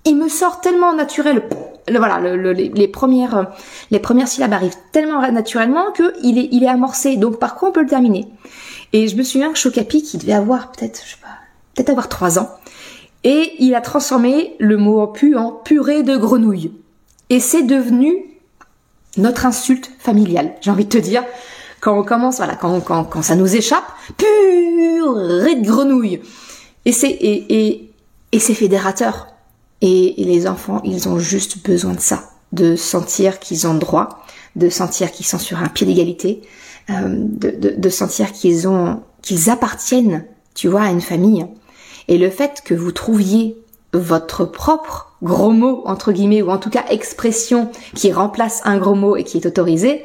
il 0.05 0.15
me 0.15 0.29
sort 0.29 0.61
tellement 0.61 0.93
naturel. 0.93 1.43
Voilà, 1.89 2.19
le, 2.19 2.53
les, 2.53 2.87
premières 2.87 3.51
les 3.89 3.99
premières 3.99 4.27
syllabes 4.27 4.53
arrivent 4.53 4.77
tellement 4.91 5.19
naturellement 5.31 5.91
que 5.91 6.13
il 6.23 6.37
est 6.37 6.49
il 6.51 6.63
est 6.63 6.69
amorcé. 6.69 7.17
Donc 7.17 7.39
par 7.39 7.55
quoi 7.55 7.69
on 7.69 7.71
peut 7.71 7.81
le 7.81 7.89
terminer? 7.89 8.27
Et 8.93 9.07
je 9.07 9.15
me 9.15 9.23
souviens 9.23 9.51
que 9.51 9.57
Chocapi, 9.57 10.03
qui 10.03 10.17
devait 10.17 10.33
avoir 10.33 10.71
peut-être 10.71 11.01
je 11.05 11.15
peut-être 11.75 11.89
avoir 11.89 12.09
trois 12.09 12.37
ans, 12.37 12.49
et 13.23 13.53
il 13.59 13.73
a 13.75 13.81
transformé 13.81 14.55
le 14.59 14.77
mot 14.77 15.07
pu 15.07 15.35
en 15.35 15.51
purée 15.51 16.03
de 16.03 16.17
grenouille. 16.17 16.73
Et 17.29 17.39
c'est 17.39 17.63
devenu 17.63 18.25
notre 19.17 19.45
insulte 19.45 19.89
familiale. 19.99 20.53
J'ai 20.61 20.69
envie 20.69 20.85
de 20.85 20.89
te 20.89 20.97
dire, 20.97 21.23
quand 21.79 21.97
on 21.97 22.03
commence, 22.03 22.37
voilà, 22.37 22.55
quand, 22.55 22.81
quand, 22.81 23.05
quand 23.05 23.21
ça 23.21 23.35
nous 23.35 23.55
échappe, 23.55 23.85
purée 24.17 25.55
de 25.55 25.65
grenouille. 25.65 26.21
Et 26.85 26.91
c'est 26.91 27.09
et, 27.09 27.67
et, 27.67 27.91
et 28.33 28.39
c'est 28.39 28.53
fédérateur. 28.53 29.27
Et, 29.81 30.13
les 30.17 30.47
enfants, 30.47 30.81
ils 30.83 31.09
ont 31.09 31.17
juste 31.17 31.65
besoin 31.65 31.93
de 31.93 31.99
ça, 31.99 32.23
de 32.51 32.75
sentir 32.75 33.39
qu'ils 33.39 33.67
ont 33.67 33.73
droit, 33.73 34.23
de 34.55 34.69
sentir 34.69 35.11
qu'ils 35.11 35.25
sont 35.25 35.39
sur 35.39 35.57
un 35.57 35.67
pied 35.67 35.87
d'égalité, 35.87 36.41
euh, 36.89 37.09
de, 37.09 37.49
de, 37.49 37.73
de, 37.77 37.89
sentir 37.89 38.31
qu'ils 38.31 38.67
ont, 38.67 39.01
qu'ils 39.21 39.49
appartiennent, 39.49 40.25
tu 40.53 40.67
vois, 40.67 40.83
à 40.83 40.91
une 40.91 41.01
famille. 41.01 41.47
Et 42.07 42.17
le 42.17 42.29
fait 42.29 42.61
que 42.63 42.73
vous 42.73 42.91
trouviez 42.91 43.57
votre 43.93 44.45
propre 44.45 45.15
gros 45.21 45.51
mot, 45.51 45.81
entre 45.85 46.11
guillemets, 46.11 46.41
ou 46.41 46.49
en 46.49 46.57
tout 46.57 46.69
cas 46.69 46.85
expression 46.89 47.71
qui 47.95 48.11
remplace 48.11 48.61
un 48.65 48.77
gros 48.77 48.95
mot 48.95 49.15
et 49.15 49.23
qui 49.23 49.37
est 49.37 49.45
autorisé, 49.45 50.03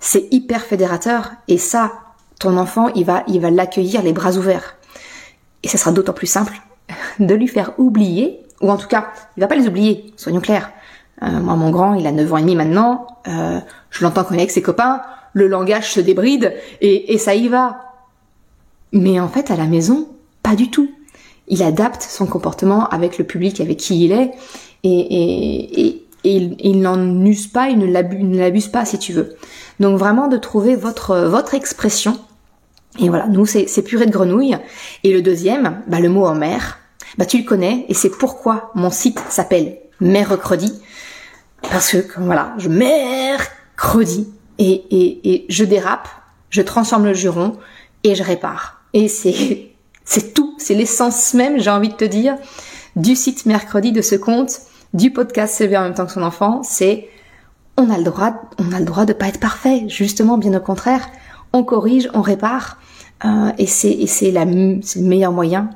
c'est 0.00 0.28
hyper 0.30 0.62
fédérateur. 0.62 1.32
Et 1.48 1.58
ça, 1.58 1.92
ton 2.38 2.56
enfant, 2.56 2.88
il 2.94 3.04
va, 3.04 3.24
il 3.28 3.40
va 3.40 3.50
l'accueillir 3.50 4.02
les 4.02 4.12
bras 4.12 4.36
ouverts. 4.36 4.76
Et 5.62 5.68
ça 5.68 5.78
sera 5.78 5.92
d'autant 5.92 6.12
plus 6.12 6.26
simple 6.26 6.54
de 7.18 7.34
lui 7.34 7.48
faire 7.48 7.72
oublier 7.78 8.40
ou 8.60 8.70
en 8.70 8.76
tout 8.76 8.88
cas, 8.88 9.08
il 9.36 9.40
va 9.40 9.46
pas 9.46 9.56
les 9.56 9.66
oublier, 9.66 10.12
soyons 10.16 10.40
clairs. 10.40 10.70
Euh, 11.22 11.40
moi, 11.40 11.56
mon 11.56 11.70
grand, 11.70 11.94
il 11.94 12.06
a 12.06 12.12
9 12.12 12.32
ans 12.32 12.36
et 12.36 12.42
demi 12.42 12.56
maintenant, 12.56 13.06
euh, 13.28 13.60
je 13.90 14.04
l'entends 14.04 14.24
quand 14.24 14.34
avec 14.34 14.50
ses 14.50 14.62
copains, 14.62 15.00
le 15.32 15.48
langage 15.48 15.92
se 15.92 16.00
débride, 16.00 16.54
et, 16.80 17.14
et 17.14 17.18
ça 17.18 17.34
y 17.34 17.48
va. 17.48 17.94
Mais 18.92 19.20
en 19.20 19.28
fait, 19.28 19.50
à 19.50 19.56
la 19.56 19.66
maison, 19.66 20.08
pas 20.42 20.54
du 20.54 20.70
tout. 20.70 20.90
Il 21.48 21.62
adapte 21.62 22.02
son 22.02 22.26
comportement 22.26 22.88
avec 22.88 23.18
le 23.18 23.24
public 23.24 23.60
avec 23.60 23.78
qui 23.78 24.04
il 24.04 24.12
est, 24.12 24.32
et, 24.82 24.90
et, 24.90 26.06
et, 26.24 26.56
il, 26.60 26.80
n'en 26.80 27.24
use 27.24 27.46
pas, 27.46 27.68
il 27.68 27.78
ne 27.78 28.36
l'abuse 28.36 28.68
pas, 28.68 28.84
si 28.84 28.98
tu 28.98 29.12
veux. 29.12 29.36
Donc 29.80 29.98
vraiment 29.98 30.28
de 30.28 30.36
trouver 30.36 30.74
votre, 30.74 31.16
votre 31.26 31.54
expression. 31.54 32.18
Et 32.98 33.08
voilà, 33.08 33.26
nous, 33.28 33.46
c'est 33.46 33.82
purée 33.82 34.06
de 34.06 34.10
grenouille. 34.10 34.56
Et 35.04 35.12
le 35.12 35.22
deuxième, 35.22 35.82
bah, 35.86 36.00
le 36.00 36.08
mot 36.08 36.24
en 36.24 36.34
mer, 36.34 36.78
bah 37.18 37.26
tu 37.26 37.38
le 37.38 37.44
connais 37.44 37.86
et 37.88 37.94
c'est 37.94 38.10
pourquoi 38.10 38.70
mon 38.74 38.90
site 38.90 39.20
s'appelle 39.28 39.78
Mercredi. 40.00 40.72
Parce 41.62 41.92
que 41.92 42.20
voilà, 42.20 42.54
je 42.58 42.68
mercredi. 42.68 44.28
Et, 44.58 44.84
et, 44.90 45.46
je 45.50 45.64
dérape, 45.64 46.08
je 46.48 46.62
transforme 46.62 47.04
le 47.04 47.14
juron 47.14 47.58
et 48.04 48.14
je 48.14 48.22
répare. 48.22 48.80
Et 48.94 49.08
c'est 50.04 50.34
tout, 50.34 50.54
c'est 50.58 50.74
l'essence 50.74 51.34
même, 51.34 51.58
j'ai 51.60 51.70
envie 51.70 51.90
de 51.90 51.94
te 51.94 52.04
dire, 52.04 52.36
du 52.94 53.14
site 53.14 53.44
mercredi 53.44 53.92
de 53.92 54.00
ce 54.00 54.14
compte, 54.14 54.60
du 54.94 55.12
podcast 55.12 55.54
S'élever 55.54 55.76
en 55.76 55.82
même 55.82 55.94
temps 55.94 56.06
que 56.06 56.12
son 56.12 56.22
enfant, 56.22 56.62
c'est 56.62 57.08
on 57.76 57.90
a 57.90 57.98
le 57.98 58.04
droit, 58.04 58.32
on 58.58 58.72
a 58.72 58.78
le 58.78 58.86
droit 58.86 59.04
de 59.04 59.12
pas 59.12 59.28
être 59.28 59.40
parfait, 59.40 59.84
justement, 59.88 60.38
bien 60.38 60.54
au 60.54 60.60
contraire, 60.60 61.06
on 61.52 61.62
corrige, 61.62 62.08
on 62.14 62.22
répare, 62.22 62.78
euh, 63.26 63.50
et 63.58 63.66
c'est 63.66 64.06
c'est 64.06 64.30
le 64.30 65.02
meilleur 65.02 65.32
moyen 65.32 65.70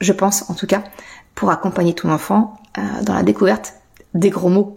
je 0.00 0.12
pense 0.12 0.48
en 0.48 0.54
tout 0.54 0.66
cas, 0.66 0.82
pour 1.34 1.50
accompagner 1.50 1.94
ton 1.94 2.10
enfant 2.10 2.54
euh, 2.78 3.02
dans 3.02 3.14
la 3.14 3.22
découverte 3.22 3.74
des 4.14 4.30
gros 4.30 4.48
mots. 4.48 4.76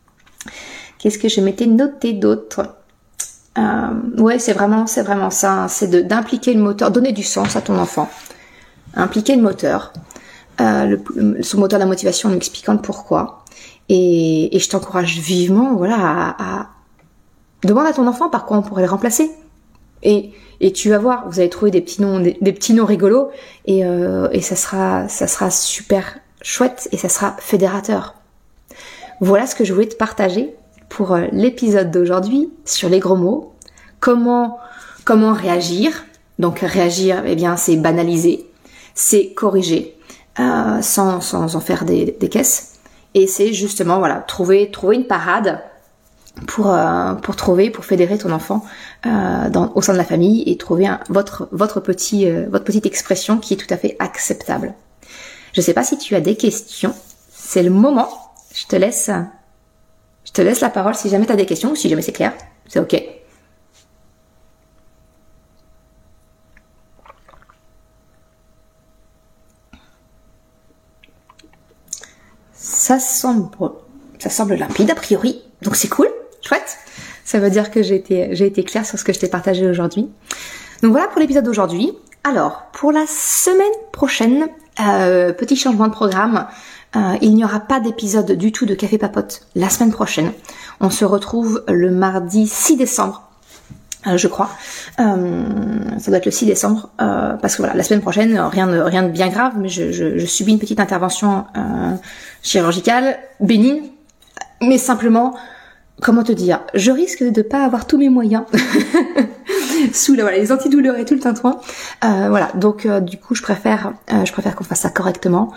Qu'est-ce 0.98 1.18
que 1.18 1.28
je 1.28 1.40
m'étais 1.40 1.66
noté 1.66 2.12
d'autre? 2.12 2.76
Euh, 3.58 3.62
Ouais, 4.18 4.38
c'est 4.38 4.52
vraiment, 4.52 4.86
c'est 4.86 5.02
vraiment 5.02 5.30
ça. 5.30 5.52
Hein. 5.64 5.68
c'est 5.68 6.06
d'impliquer 6.06 6.54
le 6.54 6.60
moteur, 6.60 6.90
donner 6.90 7.12
du 7.12 7.22
sens 7.22 7.56
à 7.56 7.60
ton 7.60 7.78
enfant, 7.78 8.08
impliquer 8.94 9.36
le 9.36 9.42
moteur, 9.42 9.92
euh, 10.60 10.96
son 11.42 11.58
moteur 11.58 11.78
de 11.78 11.84
la 11.84 11.88
motivation 11.88 12.28
en 12.28 12.32
expliquant 12.32 12.72
le 12.72 12.80
pourquoi. 12.80 13.44
Et, 13.88 14.56
je 14.58 14.68
t'encourage 14.68 15.18
vivement, 15.18 15.74
voilà, 15.76 15.96
à, 15.98 16.60
à 16.60 16.68
demande 17.64 17.86
à 17.86 17.92
ton 17.92 18.06
enfant 18.06 18.28
par 18.28 18.46
quoi 18.46 18.56
on 18.58 18.62
pourrait 18.62 18.82
le 18.82 18.90
remplacer. 18.90 19.30
Et 20.60 20.72
tu 20.72 20.88
vas 20.88 20.98
voir, 20.98 21.28
vous 21.28 21.40
allez 21.40 21.50
trouver 21.50 21.70
des 21.70 21.80
petits 21.80 22.00
noms, 22.00 22.20
des, 22.20 22.34
petits 22.34 22.74
noms 22.74 22.86
rigolos, 22.86 23.30
et, 23.66 23.84
euh, 23.84 24.28
et 24.32 24.40
ça 24.40 24.56
sera, 24.56 25.08
ça 25.08 25.26
sera 25.26 25.50
super 25.50 26.18
chouette 26.42 26.88
et 26.92 26.96
ça 26.96 27.08
sera 27.08 27.36
fédérateur. 27.38 28.14
Voilà 29.20 29.46
ce 29.46 29.54
que 29.54 29.64
je 29.64 29.72
voulais 29.72 29.88
te 29.88 29.96
partager 29.96 30.54
pour 30.88 31.12
euh, 31.12 31.26
l'épisode 31.32 31.90
d'aujourd'hui 31.90 32.50
sur 32.64 32.88
les 32.88 33.00
gros 33.00 33.16
mots. 33.16 33.52
Comment, 34.00 34.58
comment 35.04 35.32
réagir 35.32 36.04
Donc 36.38 36.60
réagir, 36.60 37.22
eh 37.26 37.34
bien, 37.34 37.56
c'est 37.56 37.76
banaliser, 37.76 38.46
c'est 38.94 39.32
corriger, 39.32 39.96
euh, 40.38 40.80
sans, 40.80 41.20
sans 41.20 41.56
en 41.56 41.60
faire 41.60 41.84
des, 41.84 42.16
des 42.18 42.28
caisses. 42.28 42.74
Et 43.14 43.26
c'est 43.26 43.52
justement, 43.52 43.98
voilà, 43.98 44.16
trouver, 44.16 44.70
trouver 44.70 44.96
une 44.96 45.06
parade 45.06 45.60
pour, 46.46 46.72
euh, 46.72 47.14
pour 47.14 47.36
trouver, 47.36 47.70
pour 47.70 47.84
fédérer 47.84 48.18
ton 48.18 48.30
enfant 48.30 48.64
euh, 49.06 49.48
dans, 49.48 49.72
au 49.74 49.82
sein 49.82 49.92
de 49.92 49.98
la 49.98 50.04
famille 50.04 50.42
et 50.46 50.56
trouver 50.56 50.86
un, 50.86 51.00
votre, 51.08 51.48
votre, 51.52 51.80
petit, 51.80 52.28
euh, 52.28 52.46
votre 52.50 52.64
petite 52.64 52.86
expression 52.86 53.38
qui 53.38 53.54
est 53.54 53.56
tout 53.56 53.72
à 53.72 53.76
fait 53.76 53.96
acceptable. 53.98 54.74
Je 55.54 55.60
sais 55.60 55.72
pas 55.72 55.84
si 55.84 55.96
tu 55.96 56.14
as 56.14 56.20
des 56.20 56.36
questions, 56.36 56.94
c'est 57.30 57.62
le 57.62 57.70
moment. 57.70 58.08
Je 58.54 58.66
te 58.66 58.76
laisse, 58.76 59.10
je 60.24 60.32
te 60.32 60.42
laisse 60.42 60.60
la 60.60 60.68
parole 60.68 60.94
si 60.94 61.08
jamais 61.08 61.26
tu 61.26 61.32
as 61.32 61.36
des 61.36 61.46
questions 61.46 61.72
ou 61.72 61.76
si 61.76 61.88
jamais 61.88 62.02
c'est 62.02 62.12
clair, 62.12 62.34
c'est 62.68 62.80
ok. 62.80 63.02
Ça 72.52 72.98
semble, 72.98 73.48
ça 74.18 74.30
semble 74.30 74.54
limpide 74.54 74.90
a 74.90 74.94
priori, 74.94 75.42
donc 75.62 75.76
c'est 75.76 75.88
cool. 75.88 76.08
Chouette. 76.46 76.78
Ça 77.24 77.38
veut 77.38 77.50
dire 77.50 77.70
que 77.70 77.82
j'ai 77.82 77.96
été, 77.96 78.28
j'ai 78.32 78.46
été 78.46 78.62
claire 78.62 78.86
sur 78.86 78.98
ce 78.98 79.04
que 79.04 79.12
je 79.12 79.18
t'ai 79.18 79.28
partagé 79.28 79.66
aujourd'hui. 79.66 80.08
Donc 80.82 80.92
voilà 80.92 81.08
pour 81.08 81.20
l'épisode 81.20 81.44
d'aujourd'hui. 81.44 81.92
Alors, 82.24 82.66
pour 82.72 82.92
la 82.92 83.04
semaine 83.06 83.66
prochaine, 83.92 84.48
euh, 84.80 85.32
petit 85.32 85.56
changement 85.56 85.86
de 85.86 85.92
programme. 85.92 86.46
Euh, 86.94 87.16
il 87.20 87.34
n'y 87.34 87.44
aura 87.44 87.60
pas 87.60 87.80
d'épisode 87.80 88.32
du 88.32 88.52
tout 88.52 88.66
de 88.66 88.74
Café 88.74 88.98
Papote 88.98 89.46
la 89.54 89.68
semaine 89.70 89.90
prochaine. 89.90 90.32
On 90.80 90.90
se 90.90 91.04
retrouve 91.04 91.64
le 91.68 91.90
mardi 91.90 92.46
6 92.46 92.76
décembre, 92.76 93.22
euh, 94.06 94.16
je 94.16 94.28
crois. 94.28 94.50
Ça 94.98 95.04
doit 96.06 96.18
être 96.18 96.26
le 96.26 96.30
6 96.30 96.46
décembre, 96.46 96.90
parce 96.98 97.56
que 97.56 97.62
voilà, 97.62 97.74
la 97.74 97.82
semaine 97.82 98.02
prochaine, 98.02 98.38
rien 98.38 98.66
de, 98.66 98.78
rien 98.78 99.02
de 99.02 99.08
bien 99.08 99.28
grave, 99.28 99.54
mais 99.56 99.68
je, 99.68 99.92
je, 99.92 100.18
je 100.18 100.26
subis 100.26 100.52
une 100.52 100.58
petite 100.58 100.80
intervention 100.80 101.46
chirurgicale, 102.42 103.18
bénigne, 103.40 103.82
mais 104.60 104.78
simplement 104.78 105.34
comment 106.00 106.22
te 106.22 106.32
dire, 106.32 106.60
je 106.74 106.90
risque 106.90 107.22
de 107.22 107.42
pas 107.42 107.64
avoir 107.64 107.86
tous 107.86 107.98
mes 107.98 108.08
moyens 108.08 108.44
sous 109.92 110.14
voilà, 110.14 110.38
les 110.38 110.52
antidouleurs 110.52 110.96
et 110.96 111.04
tout 111.04 111.14
le 111.14 111.20
tintouin. 111.20 111.60
Euh, 112.04 112.28
voilà, 112.28 112.50
donc 112.54 112.86
euh, 112.86 113.00
du 113.00 113.18
coup, 113.18 113.34
je 113.34 113.42
préfère, 113.42 113.94
euh, 114.12 114.24
je 114.24 114.32
préfère 114.32 114.54
qu'on 114.54 114.64
fasse 114.64 114.80
ça 114.80 114.90
correctement. 114.90 115.52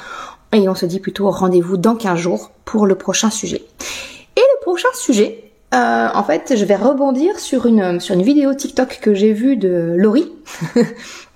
Et 0.51 0.67
on 0.67 0.75
se 0.75 0.85
dit 0.85 0.99
plutôt 0.99 1.29
rendez-vous 1.29 1.77
dans 1.77 1.95
15 1.95 2.17
jours 2.17 2.51
pour 2.65 2.87
le 2.87 2.95
prochain 2.95 3.29
sujet. 3.29 3.61
Et 4.35 4.41
le 4.41 4.61
prochain 4.63 4.87
sujet, 4.95 5.43
en 5.71 6.23
fait, 6.23 6.55
je 6.55 6.65
vais 6.65 6.75
rebondir 6.75 7.37
sur 7.37 7.67
une 7.67 7.99
sur 7.99 8.15
une 8.15 8.23
vidéo 8.23 8.55
TikTok 8.55 8.99
que 8.99 9.13
j'ai 9.13 9.33
vue 9.33 9.57
de 9.57 9.93
Laurie. 9.95 10.31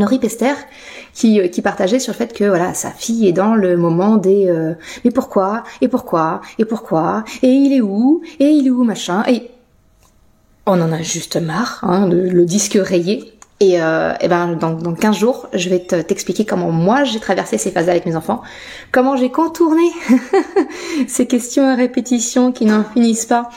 Laurie 0.00 0.18
Pester 0.18 0.54
qui, 1.12 1.40
euh, 1.40 1.48
qui 1.48 1.62
partageait 1.62 1.98
sur 1.98 2.12
le 2.12 2.16
fait 2.16 2.32
que 2.32 2.44
voilà 2.44 2.74
sa 2.74 2.90
fille 2.90 3.28
est 3.28 3.32
dans 3.32 3.54
le 3.54 3.76
moment 3.76 4.16
des 4.16 4.48
euh, 4.48 4.74
mais 5.04 5.10
pourquoi? 5.10 5.64
Et 5.80 5.88
pourquoi? 5.88 6.40
Et 6.58 6.64
pourquoi? 6.64 7.24
Et 7.42 7.48
il 7.48 7.72
est 7.72 7.80
où? 7.80 8.22
Et 8.40 8.46
il 8.46 8.66
est 8.66 8.70
où? 8.70 8.84
Machin 8.84 9.24
et 9.28 9.50
on 10.66 10.80
en 10.80 10.92
a 10.92 11.02
juste 11.02 11.36
marre 11.36 11.80
hein, 11.82 12.08
le 12.08 12.44
disque 12.44 12.78
rayé. 12.80 13.36
Et, 13.58 13.80
euh, 13.80 14.12
et 14.20 14.28
ben 14.28 14.54
dans, 14.54 14.72
dans 14.72 14.92
15 14.92 15.16
jours, 15.16 15.48
je 15.54 15.70
vais 15.70 15.78
t'expliquer 15.78 16.44
comment 16.44 16.70
moi 16.70 17.04
j'ai 17.04 17.20
traversé 17.20 17.56
ces 17.56 17.70
phases 17.70 17.88
avec 17.88 18.04
mes 18.04 18.14
enfants, 18.14 18.42
comment 18.92 19.16
j'ai 19.16 19.30
contourné 19.30 19.82
ces 21.08 21.26
questions 21.26 21.66
à 21.66 21.74
répétition 21.74 22.52
qui 22.52 22.66
n'en 22.66 22.84
finissent 22.84 23.24
pas, 23.24 23.48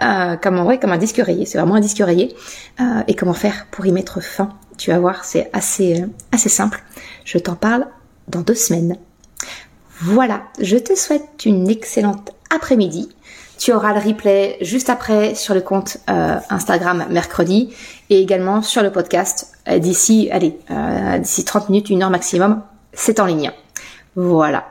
euh, 0.00 0.36
ouais, 0.64 0.78
comme 0.78 0.92
un 0.92 0.98
disque 0.98 1.16
rayé, 1.16 1.44
c'est 1.44 1.58
vraiment 1.58 1.74
un 1.74 1.80
disque 1.80 1.98
rayé, 1.98 2.36
euh, 2.80 3.02
et 3.08 3.14
comment 3.14 3.34
faire 3.34 3.66
pour 3.72 3.84
y 3.84 3.90
mettre 3.90 4.22
fin. 4.22 4.50
Tu 4.78 4.92
vas 4.92 5.00
voir, 5.00 5.24
c'est 5.24 5.50
assez 5.52 6.00
euh, 6.00 6.06
assez 6.32 6.48
simple. 6.48 6.82
Je 7.24 7.36
t'en 7.36 7.56
parle 7.56 7.86
dans 8.28 8.40
deux 8.40 8.54
semaines. 8.54 8.96
Voilà, 10.00 10.44
je 10.60 10.76
te 10.76 10.94
souhaite 10.94 11.44
une 11.44 11.68
excellente 11.68 12.30
après-midi. 12.54 13.08
Tu 13.58 13.72
auras 13.72 13.92
le 13.92 13.98
replay 13.98 14.56
juste 14.60 14.88
après 14.88 15.34
sur 15.34 15.52
le 15.52 15.60
compte 15.60 15.98
euh, 16.08 16.36
Instagram 16.48 17.06
mercredi 17.10 17.74
et 18.08 18.22
également 18.22 18.62
sur 18.62 18.84
le 18.84 18.92
podcast 18.92 19.52
euh, 19.68 19.80
d'ici, 19.80 20.30
allez, 20.30 20.56
d'ici 21.18 21.44
30 21.44 21.68
minutes, 21.68 21.90
une 21.90 22.04
heure 22.04 22.10
maximum. 22.10 22.62
C'est 22.92 23.18
en 23.18 23.26
ligne. 23.26 23.50
Voilà. 24.14 24.64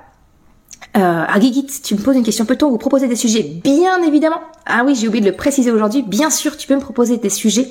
Ah 0.93 1.37
Guigui, 1.37 1.67
tu 1.67 1.93
me 1.93 1.99
poses 1.99 2.15
une 2.15 2.23
question. 2.23 2.45
Peut-on 2.45 2.71
vous 2.71 2.79
proposer 2.79 3.07
des 3.07 3.15
sujets? 3.15 3.43
Bien 3.43 4.01
évidemment. 4.01 4.41
Ah 4.65 4.83
oui, 4.83 4.95
j'ai 4.95 5.07
oublié 5.07 5.23
de 5.23 5.29
le 5.29 5.35
préciser 5.35 5.69
aujourd'hui. 5.69 6.01
Bien 6.01 6.31
sûr, 6.31 6.57
tu 6.57 6.67
peux 6.67 6.73
me 6.73 6.81
proposer 6.81 7.17
des 7.17 7.29
sujets. 7.29 7.69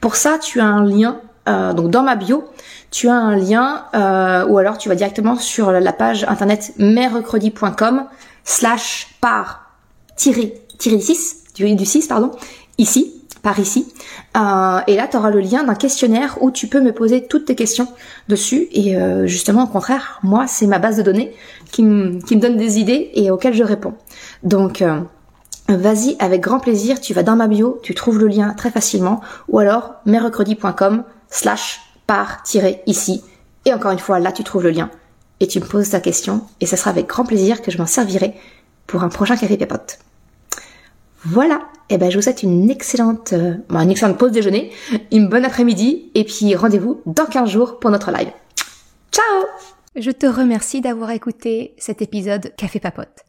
Pour 0.00 0.16
ça, 0.16 0.38
tu 0.38 0.60
as 0.60 0.64
un 0.64 0.84
lien. 0.84 1.20
Euh, 1.48 1.72
donc 1.72 1.90
dans 1.90 2.02
ma 2.02 2.16
bio, 2.16 2.44
tu 2.90 3.08
as 3.08 3.14
un 3.14 3.36
lien 3.36 3.84
euh, 3.94 4.46
ou 4.46 4.58
alors 4.58 4.78
tu 4.78 4.88
vas 4.88 4.94
directement 4.94 5.36
sur 5.36 5.72
la 5.72 5.92
page 5.92 6.24
internet 6.24 6.72
mercredi.com 6.78 8.04
slash 8.44 9.08
par 9.20 9.70
tiré 10.16 10.54
tiré 10.78 10.98
6 10.98 11.44
du, 11.54 11.74
du 11.74 11.84
6 11.84 12.06
pardon 12.08 12.30
ici 12.78 13.20
par 13.42 13.58
ici. 13.58 13.92
Euh, 14.38 14.80
et 14.86 14.96
là, 14.96 15.06
tu 15.06 15.18
auras 15.18 15.28
le 15.28 15.40
lien 15.40 15.64
d'un 15.64 15.74
questionnaire 15.74 16.38
où 16.40 16.50
tu 16.50 16.66
peux 16.66 16.80
me 16.80 16.92
poser 16.92 17.26
toutes 17.26 17.44
tes 17.44 17.54
questions 17.54 17.88
dessus. 18.26 18.68
Et 18.72 18.96
justement, 19.26 19.64
au 19.64 19.66
contraire, 19.66 20.18
moi, 20.22 20.46
c'est 20.46 20.66
ma 20.66 20.78
base 20.78 20.96
de 20.96 21.02
données 21.02 21.30
qui, 21.70 21.82
me 21.82 22.36
donne 22.36 22.56
des 22.56 22.78
idées 22.78 23.10
et 23.12 23.30
auxquelles 23.30 23.52
je 23.52 23.62
réponds. 23.62 23.92
Donc, 24.44 24.82
vas-y, 25.68 26.16
avec 26.20 26.40
grand 26.40 26.58
plaisir, 26.58 27.02
tu 27.02 27.12
vas 27.12 27.22
dans 27.22 27.36
ma 27.36 27.46
bio, 27.46 27.80
tu 27.82 27.94
trouves 27.94 28.18
le 28.18 28.28
lien 28.28 28.54
très 28.54 28.70
facilement. 28.70 29.20
Ou 29.48 29.58
alors, 29.58 29.96
mercredi.com 30.06 31.04
slash 31.30 31.80
par-ici. 32.06 33.22
Et 33.64 33.72
encore 33.72 33.92
une 33.92 33.98
fois, 33.98 34.18
là, 34.18 34.32
tu 34.32 34.44
trouves 34.44 34.62
le 34.62 34.70
lien. 34.70 34.90
Et 35.40 35.46
tu 35.46 35.60
me 35.60 35.66
poses 35.66 35.90
ta 35.90 36.00
question. 36.00 36.42
Et 36.60 36.66
ce 36.66 36.76
sera 36.76 36.90
avec 36.90 37.06
grand 37.06 37.24
plaisir 37.24 37.62
que 37.62 37.70
je 37.70 37.78
m'en 37.78 37.86
servirai 37.86 38.34
pour 38.86 39.02
un 39.02 39.08
prochain 39.08 39.36
café 39.36 39.56
pépote. 39.56 39.98
Voilà, 41.26 41.62
et 41.88 41.94
eh 41.94 41.98
ben 41.98 42.10
je 42.10 42.16
vous 42.16 42.22
souhaite 42.22 42.42
une 42.42 42.70
excellente, 42.70 43.32
euh, 43.32 43.54
une 43.70 43.90
excellente 43.90 44.18
pause 44.18 44.30
déjeuner, 44.30 44.72
une 45.10 45.28
bonne 45.28 45.46
après-midi, 45.46 46.10
et 46.14 46.24
puis 46.24 46.54
rendez-vous 46.54 47.00
dans 47.06 47.24
15 47.24 47.48
jours 47.48 47.80
pour 47.80 47.90
notre 47.90 48.10
live. 48.10 48.30
Ciao 49.10 49.46
Je 49.96 50.10
te 50.10 50.26
remercie 50.26 50.82
d'avoir 50.82 51.10
écouté 51.12 51.74
cet 51.78 52.02
épisode 52.02 52.52
Café 52.58 52.78
Papote. 52.78 53.24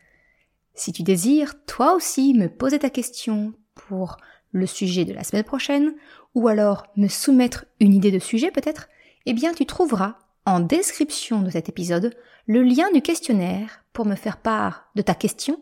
Si 0.73 0.91
tu 0.91 1.03
désires, 1.03 1.53
toi 1.65 1.95
aussi, 1.95 2.33
me 2.33 2.47
poser 2.47 2.79
ta 2.79 2.89
question 2.89 3.53
pour 3.87 4.17
le 4.55 4.65
sujet 4.65 5.03
de 5.03 5.13
la 5.13 5.23
semaine 5.23 5.43
prochaine, 5.43 5.93
ou 6.33 6.47
alors 6.47 6.87
me 6.95 7.09
soumettre 7.09 7.65
une 7.79 7.93
idée 7.93 8.11
de 8.11 8.19
sujet 8.19 8.51
peut-être, 8.51 8.87
eh 9.25 9.33
bien 9.33 9.53
tu 9.53 9.65
trouveras 9.65 10.15
en 10.45 10.61
description 10.61 11.41
de 11.41 11.49
cet 11.49 11.67
épisode 11.67 12.15
le 12.47 12.63
lien 12.63 12.89
du 12.91 13.01
questionnaire 13.01 13.83
pour 13.91 14.05
me 14.05 14.15
faire 14.15 14.37
part 14.37 14.89
de 14.95 15.01
ta 15.01 15.13
question 15.13 15.59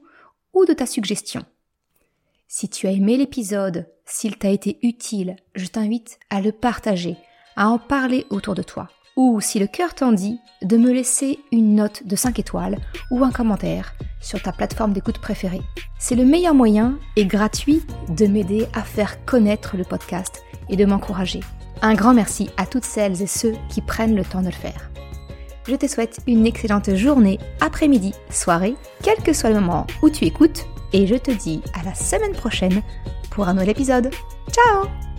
ou 0.53 0.65
de 0.65 0.73
ta 0.73 0.85
suggestion. 0.85 1.43
Si 2.47 2.69
tu 2.69 2.85
as 2.85 2.91
aimé 2.91 3.17
l'épisode, 3.17 3.87
s'il 4.05 4.37
t'a 4.37 4.49
été 4.49 4.77
utile, 4.83 5.37
je 5.55 5.65
t'invite 5.65 6.19
à 6.29 6.39
le 6.39 6.51
partager, 6.51 7.17
à 7.55 7.69
en 7.69 7.79
parler 7.79 8.27
autour 8.29 8.53
de 8.53 8.61
toi. 8.61 8.89
Ou 9.15 9.41
si 9.41 9.59
le 9.59 9.67
cœur 9.67 9.93
t'en 9.93 10.11
dit, 10.11 10.39
de 10.63 10.77
me 10.77 10.91
laisser 10.91 11.39
une 11.51 11.75
note 11.75 12.05
de 12.05 12.15
5 12.15 12.39
étoiles 12.39 12.77
ou 13.11 13.23
un 13.23 13.31
commentaire 13.31 13.93
sur 14.21 14.41
ta 14.41 14.51
plateforme 14.51 14.93
d'écoute 14.93 15.19
préférée. 15.19 15.61
C'est 15.99 16.15
le 16.15 16.25
meilleur 16.25 16.55
moyen 16.55 16.97
et 17.15 17.25
gratuit 17.25 17.83
de 18.09 18.25
m'aider 18.25 18.65
à 18.73 18.81
faire 18.81 19.23
connaître 19.25 19.77
le 19.77 19.83
podcast 19.83 20.41
et 20.69 20.75
de 20.75 20.85
m'encourager. 20.85 21.41
Un 21.81 21.93
grand 21.93 22.13
merci 22.13 22.49
à 22.57 22.65
toutes 22.65 22.85
celles 22.85 23.21
et 23.21 23.27
ceux 23.27 23.53
qui 23.69 23.81
prennent 23.81 24.15
le 24.15 24.23
temps 24.23 24.41
de 24.41 24.47
le 24.47 24.51
faire. 24.51 24.89
Je 25.67 25.75
te 25.75 25.87
souhaite 25.87 26.19
une 26.27 26.45
excellente 26.45 26.93
journée, 26.95 27.39
après-midi, 27.61 28.13
soirée, 28.29 28.75
quel 29.01 29.17
que 29.17 29.33
soit 29.33 29.49
le 29.49 29.59
moment 29.59 29.87
où 30.01 30.09
tu 30.09 30.25
écoutes 30.25 30.65
et 30.91 31.07
je 31.07 31.15
te 31.15 31.31
dis 31.31 31.61
à 31.79 31.83
la 31.83 31.95
semaine 31.95 32.33
prochaine 32.33 32.81
pour 33.31 33.47
un 33.47 33.53
nouvel 33.53 33.69
épisode. 33.69 34.11
Ciao 34.51 35.12